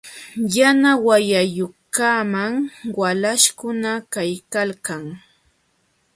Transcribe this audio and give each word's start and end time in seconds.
Yana 0.55 0.89
wayayuqkamam 1.05 2.53
walaśhkuna 2.99 3.91
kaykalkan. 4.13 5.03